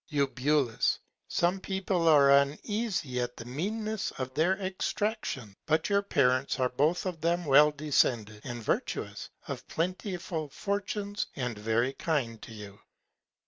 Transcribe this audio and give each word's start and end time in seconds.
Eu. 0.09 0.79
Some 1.27 1.59
People 1.59 2.07
are 2.07 2.31
uneasy 2.31 3.21
at 3.21 3.37
the 3.37 3.45
Meanness 3.45 4.09
of 4.17 4.33
their 4.33 4.59
Extraction, 4.59 5.55
but 5.67 5.89
your 5.89 6.01
Parents 6.01 6.59
are 6.59 6.69
both 6.69 7.05
of 7.05 7.21
them 7.21 7.45
well 7.45 7.69
descended, 7.69 8.41
and 8.43 8.63
virtuous, 8.63 9.29
of 9.47 9.67
plentiful 9.67 10.49
Fortunes, 10.49 11.27
and 11.35 11.55
very 11.55 11.93
kind 11.93 12.41
to 12.41 12.51
you. 12.51 12.79